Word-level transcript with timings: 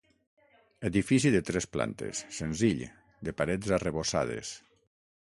Edifici 0.89 1.33
de 1.35 1.41
tres 1.51 1.69
plantes, 1.77 2.23
senzill, 2.39 2.83
de 3.29 3.39
parets 3.43 3.79
arrebossades. 3.81 4.61